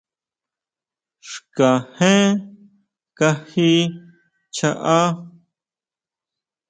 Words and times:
Xkajén 1.29 2.25
kají 3.17 3.69
chjaá. 4.55 5.05